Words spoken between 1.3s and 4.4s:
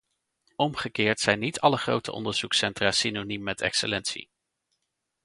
niet alle grote onderzoekscentra synoniem met excellentie.